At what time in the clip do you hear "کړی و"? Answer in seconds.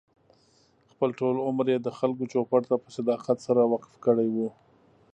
4.05-4.37